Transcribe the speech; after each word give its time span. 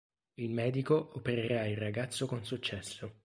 Il 0.39 0.51
medico 0.51 1.11
opererà 1.13 1.67
il 1.67 1.77
ragazzo 1.77 2.25
con 2.25 2.43
successo. 2.43 3.17